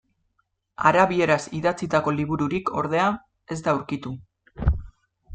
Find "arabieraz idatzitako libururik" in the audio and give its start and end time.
0.91-2.71